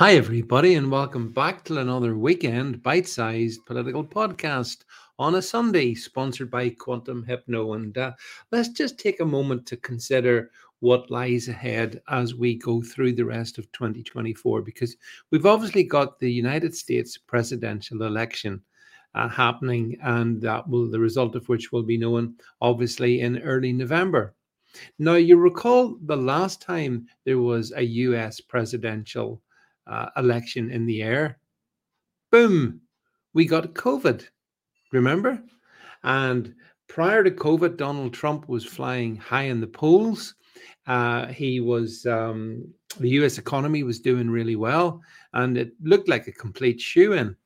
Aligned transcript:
Hi, 0.00 0.14
everybody, 0.14 0.76
and 0.76 0.90
welcome 0.90 1.28
back 1.28 1.62
to 1.64 1.78
another 1.78 2.16
weekend 2.16 2.82
bite 2.82 3.06
sized 3.06 3.66
political 3.66 4.02
podcast 4.02 4.84
on 5.18 5.34
a 5.34 5.42
Sunday, 5.42 5.92
sponsored 5.92 6.50
by 6.50 6.70
Quantum 6.70 7.22
Hypno. 7.22 7.74
And 7.74 7.98
uh, 7.98 8.12
let's 8.50 8.70
just 8.70 8.98
take 8.98 9.20
a 9.20 9.26
moment 9.26 9.66
to 9.66 9.76
consider 9.76 10.52
what 10.78 11.10
lies 11.10 11.48
ahead 11.48 12.00
as 12.08 12.34
we 12.34 12.54
go 12.54 12.80
through 12.80 13.12
the 13.12 13.26
rest 13.26 13.58
of 13.58 13.70
2024, 13.72 14.62
because 14.62 14.96
we've 15.30 15.44
obviously 15.44 15.84
got 15.84 16.18
the 16.18 16.32
United 16.32 16.74
States 16.74 17.18
presidential 17.18 18.04
election. 18.04 18.62
Uh, 19.14 19.28
happening, 19.28 19.98
and 20.02 20.40
that 20.40 20.66
will 20.66 20.88
the 20.88 20.98
result 20.98 21.36
of 21.36 21.46
which 21.50 21.72
will 21.72 21.82
be 21.82 21.98
known 21.98 22.34
obviously 22.62 23.20
in 23.20 23.38
early 23.40 23.70
November. 23.72 24.34
Now, 24.98 25.16
you 25.16 25.36
recall 25.36 25.98
the 26.06 26.16
last 26.16 26.62
time 26.62 27.06
there 27.26 27.40
was 27.40 27.72
a 27.76 27.82
US 27.82 28.40
presidential 28.40 29.42
uh, 29.90 30.06
election 30.16 30.70
in 30.70 30.86
the 30.86 31.02
air. 31.02 31.38
Boom, 32.30 32.80
we 33.34 33.44
got 33.44 33.74
COVID. 33.74 34.26
Remember? 34.92 35.42
And 36.02 36.54
prior 36.88 37.22
to 37.22 37.30
COVID, 37.30 37.76
Donald 37.76 38.14
Trump 38.14 38.48
was 38.48 38.64
flying 38.64 39.16
high 39.16 39.44
in 39.44 39.60
the 39.60 39.66
polls. 39.66 40.34
Uh, 40.86 41.26
he 41.26 41.60
was, 41.60 42.06
um, 42.06 42.72
the 42.98 43.10
US 43.10 43.38
economy 43.38 43.82
was 43.82 44.00
doing 44.00 44.30
really 44.30 44.56
well, 44.56 45.00
and 45.34 45.58
it 45.58 45.72
looked 45.82 46.08
like 46.08 46.26
a 46.26 46.32
complete 46.32 46.80
shoe 46.80 47.12
in. 47.12 47.36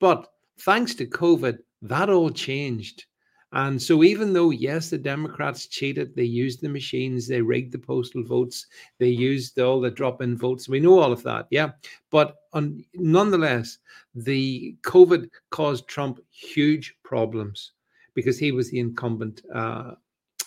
But 0.00 0.26
thanks 0.60 0.94
to 0.94 1.06
COVID, 1.06 1.58
that 1.82 2.08
all 2.08 2.30
changed. 2.30 3.04
And 3.52 3.82
so, 3.82 4.04
even 4.04 4.32
though, 4.32 4.50
yes, 4.50 4.90
the 4.90 4.98
Democrats 4.98 5.66
cheated, 5.66 6.14
they 6.14 6.24
used 6.24 6.60
the 6.60 6.68
machines, 6.68 7.26
they 7.26 7.42
rigged 7.42 7.72
the 7.72 7.78
postal 7.78 8.22
votes, 8.22 8.66
they 8.98 9.08
used 9.08 9.58
all 9.58 9.80
the 9.80 9.90
drop 9.90 10.22
in 10.22 10.36
votes, 10.36 10.68
we 10.68 10.78
know 10.78 11.00
all 11.00 11.12
of 11.12 11.24
that, 11.24 11.48
yeah. 11.50 11.72
But 12.10 12.36
on, 12.52 12.84
nonetheless, 12.94 13.78
the 14.14 14.76
COVID 14.82 15.30
caused 15.50 15.88
Trump 15.88 16.20
huge 16.30 16.94
problems 17.02 17.72
because 18.14 18.38
he 18.38 18.52
was 18.52 18.70
the 18.70 18.78
incumbent 18.78 19.42
uh, 19.52 19.92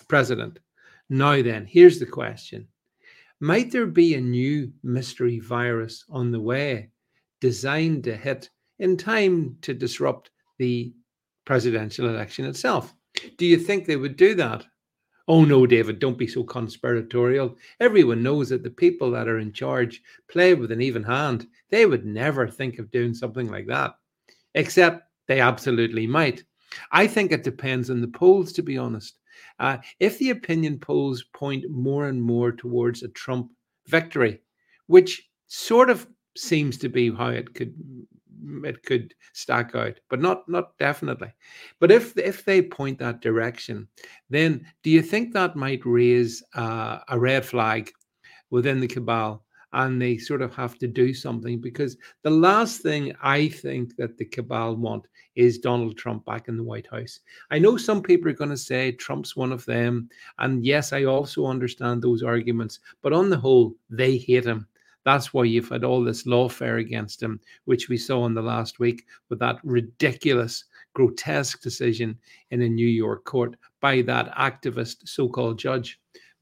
president. 0.07 0.59
Now, 1.09 1.41
then, 1.41 1.65
here's 1.65 1.99
the 1.99 2.05
question 2.05 2.67
Might 3.41 3.69
there 3.69 3.85
be 3.85 4.15
a 4.15 4.21
new 4.21 4.71
mystery 4.81 5.39
virus 5.39 6.05
on 6.09 6.31
the 6.31 6.39
way 6.39 6.89
designed 7.41 8.05
to 8.05 8.15
hit 8.15 8.49
in 8.79 8.95
time 8.95 9.57
to 9.61 9.73
disrupt 9.73 10.31
the 10.57 10.93
presidential 11.45 12.09
election 12.09 12.45
itself. 12.45 12.93
Do 13.37 13.45
you 13.45 13.57
think 13.57 13.85
they 13.85 13.95
would 13.95 14.15
do 14.15 14.35
that? 14.35 14.65
Oh 15.27 15.45
no, 15.45 15.65
David, 15.65 15.99
don't 15.99 16.17
be 16.17 16.27
so 16.27 16.43
conspiratorial. 16.43 17.55
Everyone 17.79 18.21
knows 18.21 18.49
that 18.49 18.63
the 18.63 18.69
people 18.69 19.09
that 19.11 19.27
are 19.27 19.39
in 19.39 19.53
charge 19.53 20.01
play 20.29 20.53
with 20.53 20.71
an 20.71 20.81
even 20.81 21.03
hand. 21.03 21.47
They 21.69 21.85
would 21.85 22.05
never 22.05 22.47
think 22.47 22.77
of 22.77 22.91
doing 22.91 23.13
something 23.13 23.49
like 23.49 23.67
that, 23.67 23.93
except 24.55 25.07
they 25.27 25.39
absolutely 25.39 26.07
might. 26.07 26.43
I 26.91 27.07
think 27.07 27.31
it 27.31 27.43
depends 27.43 27.89
on 27.89 28.01
the 28.01 28.07
polls, 28.07 28.51
to 28.53 28.63
be 28.63 28.77
honest. 28.77 29.19
Uh, 29.59 29.77
if 29.99 30.17
the 30.19 30.31
opinion 30.31 30.79
polls 30.79 31.23
point 31.33 31.69
more 31.69 32.07
and 32.07 32.21
more 32.21 32.51
towards 32.51 33.03
a 33.03 33.09
Trump 33.09 33.51
victory, 33.87 34.41
which 34.87 35.29
sort 35.47 35.89
of 35.89 36.07
seems 36.35 36.77
to 36.79 36.89
be 36.89 37.13
how 37.13 37.27
it 37.27 37.53
could 37.53 37.73
it 38.63 38.83
could 38.83 39.13
stack 39.33 39.75
out, 39.75 39.99
but 40.09 40.21
not 40.21 40.47
not 40.49 40.77
definitely. 40.77 41.31
But 41.79 41.91
if 41.91 42.17
if 42.17 42.45
they 42.45 42.61
point 42.61 42.99
that 42.99 43.21
direction, 43.21 43.87
then 44.29 44.65
do 44.83 44.89
you 44.89 45.01
think 45.01 45.33
that 45.33 45.55
might 45.55 45.85
raise 45.85 46.43
uh, 46.55 46.99
a 47.09 47.19
red 47.19 47.45
flag 47.45 47.91
within 48.49 48.79
the 48.79 48.87
cabal? 48.87 49.43
And 49.75 49.99
they 49.99 50.19
sort 50.19 50.43
of 50.43 50.53
have 50.53 50.77
to 50.79 50.87
do 50.87 51.15
something 51.15 51.59
because 51.59 51.97
the 52.21 52.29
last 52.29 52.81
thing 52.81 53.11
I 53.23 53.47
think 53.47 53.95
that 53.95 54.19
the 54.19 54.25
cabal 54.25 54.75
want 54.75 55.07
is 55.35 55.57
Donald 55.57 55.97
Trump 55.97 56.25
back 56.25 56.47
in 56.47 56.57
the 56.57 56.63
White 56.63 56.85
House. 56.91 57.21
I 57.49 57.57
know 57.57 57.77
some 57.77 58.03
people 58.03 58.29
are 58.29 58.35
going 58.35 58.51
to 58.51 58.57
say 58.57 58.91
Trump's 58.91 59.35
one 59.35 59.51
of 59.51 59.65
them. 59.65 60.09
And 60.37 60.63
yes, 60.63 60.93
I 60.93 61.05
also 61.05 61.47
understand 61.47 62.03
those 62.03 62.21
arguments. 62.21 62.81
But 63.01 63.13
on 63.13 63.31
the 63.31 63.37
whole, 63.37 63.73
they 63.89 64.17
hate 64.17 64.45
him 64.45 64.67
that's 65.05 65.33
why 65.33 65.43
you've 65.43 65.69
had 65.69 65.83
all 65.83 66.03
this 66.03 66.23
lawfare 66.23 66.79
against 66.79 67.21
him, 67.21 67.39
which 67.65 67.89
we 67.89 67.97
saw 67.97 68.25
in 68.25 68.33
the 68.33 68.41
last 68.41 68.79
week 68.79 69.05
with 69.29 69.39
that 69.39 69.57
ridiculous, 69.63 70.65
grotesque 70.93 71.61
decision 71.61 72.17
in 72.51 72.61
a 72.61 72.69
New 72.69 72.87
York 72.87 73.25
court 73.25 73.55
by 73.81 74.01
that 74.03 74.33
activist 74.35 75.07
so 75.07 75.27
called 75.27 75.59
judge. 75.59 75.99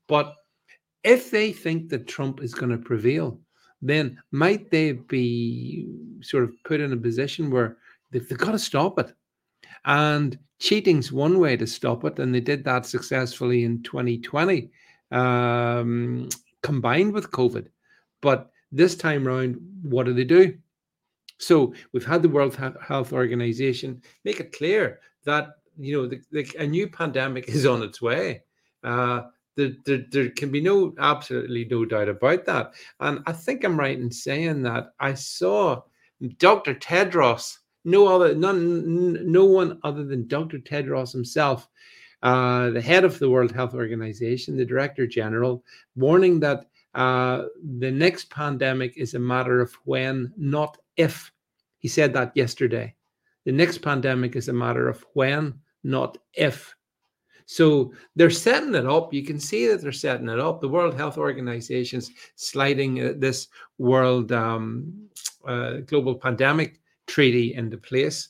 But 0.07 0.35
if 1.03 1.31
they 1.31 1.51
think 1.51 1.89
that 1.89 2.07
Trump 2.07 2.43
is 2.43 2.53
going 2.53 2.71
to 2.71 2.77
prevail, 2.77 3.39
then 3.81 4.21
might 4.31 4.69
they 4.69 4.91
be 4.91 5.87
sort 6.21 6.43
of 6.43 6.53
put 6.63 6.79
in 6.79 6.93
a 6.93 6.97
position 6.97 7.49
where 7.49 7.77
they've, 8.11 8.27
they've 8.27 8.37
got 8.37 8.51
to 8.51 8.59
stop 8.59 8.99
it? 8.99 9.11
And 9.85 10.37
cheating's 10.59 11.11
one 11.11 11.39
way 11.39 11.57
to 11.57 11.65
stop 11.65 12.05
it, 12.05 12.19
and 12.19 12.33
they 12.33 12.41
did 12.41 12.63
that 12.65 12.85
successfully 12.85 13.63
in 13.63 13.81
2020, 13.81 14.69
um, 15.09 16.29
combined 16.61 17.13
with 17.13 17.31
COVID. 17.31 17.67
But 18.21 18.51
this 18.71 18.95
time 18.95 19.27
around, 19.27 19.59
what 19.81 20.05
do 20.05 20.13
they 20.13 20.23
do? 20.23 20.57
So 21.37 21.73
we've 21.91 22.05
had 22.05 22.21
the 22.21 22.29
World 22.29 22.55
Health 22.55 23.13
Organization 23.13 24.01
make 24.23 24.39
it 24.39 24.53
clear 24.53 24.99
that 25.25 25.55
you 25.77 25.97
know 25.97 26.07
the, 26.07 26.21
the, 26.31 26.47
a 26.59 26.67
new 26.67 26.87
pandemic 26.87 27.49
is 27.49 27.65
on 27.65 27.81
its 27.81 28.01
way. 28.01 28.43
Uh, 28.83 29.23
there, 29.55 30.29
can 30.29 30.51
be 30.51 30.61
no 30.61 30.93
absolutely 30.99 31.65
no 31.69 31.85
doubt 31.85 32.09
about 32.09 32.45
that. 32.45 32.73
And 32.99 33.19
I 33.25 33.33
think 33.33 33.63
I'm 33.63 33.79
right 33.79 33.97
in 33.97 34.11
saying 34.11 34.63
that 34.63 34.93
I 34.99 35.13
saw 35.13 35.81
Dr. 36.37 36.75
Tedros, 36.75 37.57
no 37.83 38.07
other, 38.07 38.35
none, 38.35 39.31
no 39.31 39.45
one 39.45 39.79
other 39.83 40.03
than 40.03 40.27
Dr. 40.27 40.59
Tedros 40.59 41.11
himself, 41.11 41.67
uh, 42.23 42.69
the 42.69 42.81
head 42.81 43.03
of 43.03 43.17
the 43.19 43.29
World 43.29 43.51
Health 43.51 43.73
Organization, 43.73 44.55
the 44.55 44.65
Director 44.65 45.07
General, 45.07 45.63
warning 45.95 46.39
that 46.39 46.67
the 46.93 47.91
next 47.91 48.29
pandemic 48.29 48.97
is 48.97 49.13
a 49.13 49.19
matter 49.19 49.61
of 49.61 49.73
when, 49.85 50.33
not 50.37 50.77
if. 50.97 51.31
He 51.79 51.87
said 51.87 52.13
that 52.13 52.31
yesterday. 52.35 52.95
The 53.45 53.51
next 53.51 53.79
pandemic 53.79 54.35
is 54.35 54.49
a 54.49 54.53
matter 54.53 54.87
of 54.87 55.03
when, 55.13 55.59
not 55.83 56.17
if. 56.33 56.75
So 57.45 57.93
they're 58.15 58.29
setting 58.29 58.75
it 58.75 58.85
up. 58.85 59.13
You 59.13 59.25
can 59.25 59.39
see 59.39 59.67
that 59.67 59.81
they're 59.81 59.91
setting 59.91 60.29
it 60.29 60.39
up. 60.39 60.61
The 60.61 60.69
World 60.69 60.95
Health 60.95 61.17
Organization's 61.17 62.11
sliding 62.35 63.01
uh, 63.01 63.13
this 63.17 63.47
World 63.77 64.31
um, 64.31 65.09
uh, 65.45 65.77
Global 65.87 66.15
Pandemic 66.15 66.79
Treaty 67.07 67.55
into 67.55 67.77
place. 67.77 68.29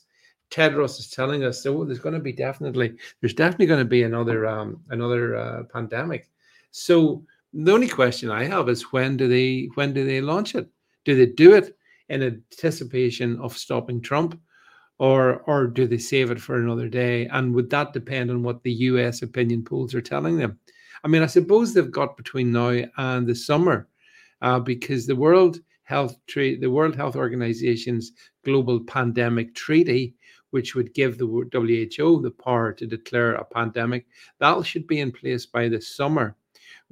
Tedros 0.50 0.98
is 0.98 1.08
telling 1.08 1.44
us, 1.44 1.62
so 1.62 1.84
there's 1.84 1.98
going 1.98 2.14
to 2.14 2.20
be 2.20 2.32
definitely, 2.32 2.94
there's 3.20 3.34
definitely 3.34 3.66
going 3.66 3.78
to 3.78 3.84
be 3.84 4.02
another 4.02 4.46
um, 4.46 4.80
another 4.90 5.36
uh, 5.36 5.62
pandemic. 5.72 6.28
So 6.72 7.24
the 7.52 7.72
only 7.72 7.88
question 7.88 8.30
I 8.30 8.44
have 8.44 8.68
is 8.68 8.92
when 8.92 9.16
do 9.16 9.28
they 9.28 9.68
when 9.74 9.92
do 9.92 10.04
they 10.04 10.20
launch 10.20 10.54
it? 10.54 10.68
Do 11.04 11.14
they 11.14 11.26
do 11.26 11.54
it 11.54 11.76
in 12.08 12.22
anticipation 12.22 13.38
of 13.40 13.56
stopping 13.56 14.00
Trump, 14.00 14.40
or 14.98 15.40
or 15.40 15.66
do 15.66 15.86
they 15.86 15.98
save 15.98 16.30
it 16.30 16.40
for 16.40 16.56
another 16.56 16.88
day? 16.88 17.26
And 17.26 17.54
would 17.54 17.68
that 17.70 17.92
depend 17.92 18.30
on 18.30 18.42
what 18.42 18.62
the 18.62 18.72
U.S. 18.72 19.22
opinion 19.22 19.64
polls 19.64 19.94
are 19.94 20.00
telling 20.00 20.38
them? 20.38 20.58
I 21.04 21.08
mean, 21.08 21.22
I 21.22 21.26
suppose 21.26 21.74
they've 21.74 21.90
got 21.90 22.16
between 22.16 22.52
now 22.52 22.84
and 22.96 23.26
the 23.26 23.34
summer, 23.34 23.88
uh, 24.40 24.60
because 24.60 25.06
the 25.06 25.16
World 25.16 25.60
Health 25.82 26.16
Treaty, 26.26 26.58
the 26.58 26.70
World 26.70 26.96
Health 26.96 27.16
Organization's 27.16 28.12
global 28.44 28.80
pandemic 28.80 29.54
treaty, 29.54 30.14
which 30.50 30.74
would 30.74 30.94
give 30.94 31.18
the 31.18 31.26
WHO 31.26 32.22
the 32.22 32.30
power 32.30 32.72
to 32.72 32.86
declare 32.86 33.34
a 33.34 33.44
pandemic, 33.44 34.06
that 34.38 34.64
should 34.64 34.86
be 34.86 35.00
in 35.00 35.12
place 35.12 35.44
by 35.44 35.68
the 35.68 35.80
summer 35.80 36.36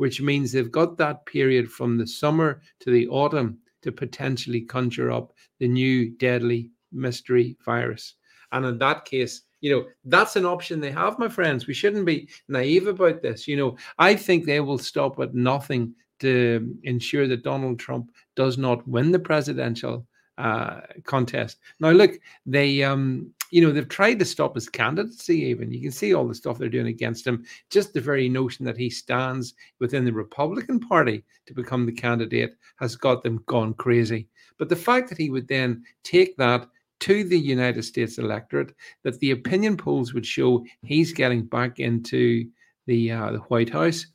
which 0.01 0.23
means 0.23 0.51
they've 0.51 0.73
got 0.73 0.97
that 0.97 1.27
period 1.27 1.71
from 1.71 1.99
the 1.99 2.07
summer 2.07 2.63
to 2.79 2.91
the 2.91 3.07
autumn 3.09 3.59
to 3.83 3.93
potentially 3.93 4.63
conjure 4.63 5.13
up 5.13 5.35
the 5.59 5.69
new 5.69 6.09
deadly 6.17 6.71
mystery 6.91 7.55
virus. 7.67 8.15
And 8.51 8.65
in 8.65 8.79
that 8.79 9.05
case, 9.05 9.43
you 9.61 9.71
know, 9.71 9.85
that's 10.07 10.37
an 10.37 10.47
option 10.47 10.81
they 10.81 10.91
have, 10.91 11.19
my 11.19 11.29
friends. 11.29 11.67
We 11.67 11.75
shouldn't 11.75 12.07
be 12.07 12.31
naive 12.49 12.87
about 12.87 13.21
this. 13.21 13.47
You 13.47 13.59
know, 13.59 13.77
I 13.99 14.15
think 14.15 14.47
they 14.47 14.61
will 14.61 14.79
stop 14.79 15.21
at 15.21 15.35
nothing 15.35 15.95
to 16.21 16.75
ensure 16.85 17.29
that 17.29 17.45
Donald 17.45 17.79
Trump 17.79 18.11
does 18.37 18.57
not 18.57 18.89
win 18.89 19.13
the 19.13 19.19
presidential 19.19 20.07
uh, 20.39 20.81
contest. 21.05 21.59
Now, 21.79 21.91
look, 21.91 22.13
they 22.47 22.83
um, 22.83 23.35
you 23.51 23.61
know, 23.61 23.73
they've 23.73 23.89
tried 23.89 24.19
to 24.19 24.25
stop 24.25 24.55
his 24.55 24.69
candidacy, 24.69 25.43
even. 25.45 25.73
You 25.73 25.81
can 25.81 25.93
see 25.93 26.15
all 26.15 26.27
the 26.27 26.35
stuff 26.35 26.59
they're 26.59 26.69
doing 26.69 26.87
against 26.87 27.27
him. 27.27 27.45
Just 27.69 27.93
the 27.93 28.01
very 28.01 28.29
notion 28.29 28.65
that 28.65 28.77
he 28.77 28.89
stands 28.89 29.55
within 29.81 30.05
the 30.05 30.13
Republican 30.13 30.81
Party 30.81 31.25
to 31.47 31.55
become 31.55 31.85
the 31.85 31.93
candidate 31.93 32.55
has 32.77 32.97
got 32.97 33.23
them 33.23 33.43
gone 33.47 33.75
crazy. 33.75 34.29
But 34.59 34.69
the 34.69 34.77
fact 34.77 35.09
that 35.09 35.19
he 35.19 35.31
would 35.31 35.49
then 35.49 35.83
take 36.05 36.37
that 36.37 36.69
to 37.01 37.25
the 37.25 37.39
United 37.39 37.83
States 37.83 38.19
electorate, 38.19 38.75
that 39.03 39.19
the 39.21 39.31
opinion 39.31 39.77
polls 39.77 40.13
would 40.15 40.27
show 40.27 40.65
he's 40.83 41.13
getting 41.13 41.45
back 41.45 41.81
into 41.81 42.47
the 42.87 43.11
uh, 43.11 43.33
the 43.33 43.39
White 43.39 43.71
House, 43.71 44.07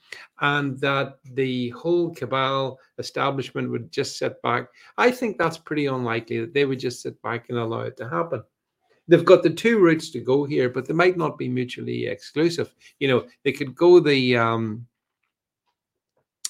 and 0.42 0.80
that 0.82 1.20
the 1.34 1.70
whole 1.70 2.14
cabal 2.14 2.78
establishment 3.00 3.70
would 3.70 3.92
just 3.92 4.18
sit 4.18 4.42
back. 4.42 4.68
I 4.98 5.12
think 5.12 5.38
that's 5.38 5.58
pretty 5.58 5.86
unlikely 5.86 6.42
that 6.42 6.54
they 6.54 6.66
would 6.66 6.80
just 6.80 7.02
sit 7.02 7.22
back 7.22 7.50
and 7.50 7.58
allow 7.58 7.82
it 7.82 7.98
to 7.98 8.10
happen. 8.10 8.44
They've 9.08 9.26
got 9.26 9.44
the 9.44 9.52
two 9.52 9.80
routes 9.80 10.10
to 10.12 10.20
go 10.20 10.46
here, 10.46 10.70
but 10.70 10.88
they 10.88 10.94
might 10.94 11.18
not 11.18 11.38
be 11.38 11.48
mutually 11.48 12.08
exclusive. 12.08 12.74
You 13.00 13.08
know, 13.08 13.28
they 13.44 13.52
could 13.52 13.76
go 13.76 14.00
the 14.00 14.36
um, 14.38 14.88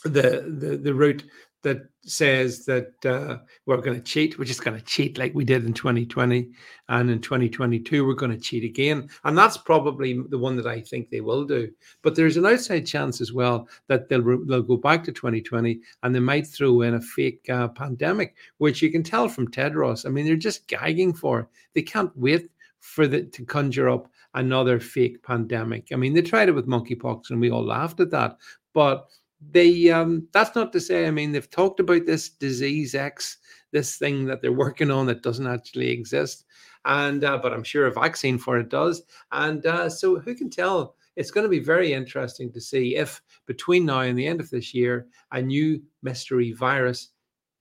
the 0.04 0.56
the 0.60 0.78
the 0.78 0.94
route 0.94 1.24
that 1.66 1.90
says 2.06 2.64
that 2.66 3.04
uh, 3.06 3.40
we're 3.66 3.82
going 3.82 3.98
to 3.98 4.04
cheat. 4.04 4.38
We're 4.38 4.46
just 4.46 4.64
going 4.64 4.78
to 4.78 4.86
cheat 4.86 5.18
like 5.18 5.34
we 5.34 5.44
did 5.44 5.66
in 5.66 5.74
2020, 5.74 6.52
and 6.90 7.10
in 7.10 7.20
2022 7.20 8.06
we're 8.06 8.14
going 8.14 8.32
to 8.32 8.38
cheat 8.38 8.64
again. 8.64 9.10
And 9.24 9.36
that's 9.36 9.58
probably 9.58 10.22
the 10.30 10.38
one 10.38 10.56
that 10.58 10.68
I 10.68 10.80
think 10.80 11.10
they 11.10 11.22
will 11.22 11.44
do. 11.44 11.72
But 12.04 12.16
there's 12.16 12.38
an 12.38 12.46
outside 12.46 12.86
chance 12.86 13.20
as 13.20 13.34
well 13.34 13.68
that 13.88 14.08
they'll 14.10 14.46
they'll 14.46 14.62
go 14.62 14.78
back 14.78 15.04
to 15.06 15.12
2020 15.12 15.82
and 16.04 16.14
they 16.14 16.20
might 16.20 16.46
throw 16.46 16.82
in 16.82 16.94
a 16.94 17.02
fake 17.02 17.50
uh, 17.50 17.68
pandemic, 17.70 18.36
which 18.60 18.84
you 18.84 18.92
can 18.92 19.02
tell 19.02 19.28
from 19.28 19.50
Tedros. 19.50 20.06
I 20.06 20.10
mean, 20.10 20.26
they're 20.26 20.36
just 20.36 20.68
gagging 20.68 21.14
for. 21.14 21.40
it. 21.40 21.48
They 21.74 21.82
can't 21.82 22.16
wait 22.16 22.52
for 22.80 23.08
the 23.08 23.24
to 23.24 23.44
conjure 23.44 23.90
up 23.90 24.08
another 24.36 24.80
fake 24.80 25.24
pandemic. 25.24 25.88
I 25.92 25.96
mean, 25.96 26.14
they 26.14 26.22
tried 26.22 26.50
it 26.50 26.56
with 26.56 26.68
monkeypox 26.68 27.32
and 27.32 27.42
we 27.42 27.50
all 27.50 27.66
laughed 27.66 28.02
at 28.02 28.12
that, 28.12 28.38
but 28.74 29.10
they 29.52 29.90
um 29.90 30.28
that's 30.32 30.56
not 30.56 30.72
to 30.72 30.80
say 30.80 31.08
i 31.08 31.12
mean 31.12 31.32
they've 31.32 31.50
talked 31.50 31.80
about 31.80 32.06
this 32.06 32.30
disease 32.30 32.96
x 32.96 33.38
this 33.72 33.98
thing 33.98 34.26
that 34.26 34.42
they're 34.42 34.52
working 34.52 34.92
on 34.92 35.06
that 35.06 35.22
doesn't 35.24 35.48
actually 35.48 35.90
exist 35.90 36.46
and 36.86 37.24
uh, 37.24 37.38
but 37.42 37.54
i'm 37.54 37.64
sure 37.64 37.88
a 37.88 37.92
vaccine 37.92 38.38
for 38.38 38.58
it 38.58 38.70
does 38.70 39.04
and 39.32 39.66
uh, 39.66 39.90
so 39.90 40.20
who 40.20 40.36
can 40.36 40.50
tell? 40.50 40.96
It's 41.16 41.32
going 41.32 41.46
to 41.46 41.50
be 41.50 41.60
very 41.60 41.94
interesting 41.94 42.52
to 42.52 42.60
see 42.60 42.96
if 42.98 43.22
between 43.46 43.86
now 43.86 44.02
and 44.02 44.18
the 44.18 44.28
end 44.28 44.42
of 44.42 44.50
this 44.50 44.74
year 44.74 45.08
a 45.32 45.42
new 45.42 45.82
mystery 46.02 46.52
virus 46.52 47.10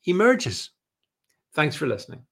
emerges. 0.07 0.71
Thanks 1.53 1.77
for 1.77 1.87
listening 1.87 2.25